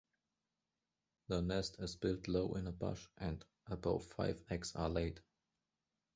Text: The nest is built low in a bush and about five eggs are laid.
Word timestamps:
The 1.27 1.43
nest 1.43 1.75
is 1.77 1.95
built 1.95 2.27
low 2.27 2.53
in 2.55 2.65
a 2.65 2.71
bush 2.71 3.07
and 3.19 3.45
about 3.67 4.01
five 4.01 4.41
eggs 4.49 4.75
are 4.75 4.89
laid. 4.89 5.19